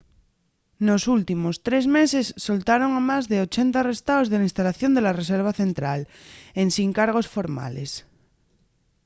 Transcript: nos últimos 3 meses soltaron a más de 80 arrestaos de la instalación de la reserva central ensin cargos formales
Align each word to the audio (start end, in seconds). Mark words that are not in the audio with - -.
nos 0.87 1.03
últimos 1.15 1.55
3 1.67 1.85
meses 1.97 2.25
soltaron 2.45 2.91
a 2.95 3.01
más 3.09 3.23
de 3.31 3.37
80 3.45 3.75
arrestaos 3.83 4.27
de 4.29 4.37
la 4.37 4.47
instalación 4.49 4.91
de 4.93 5.01
la 5.05 5.15
reserva 5.19 5.51
central 5.61 5.99
ensin 6.63 6.91
cargos 6.99 7.27
formales 7.35 7.91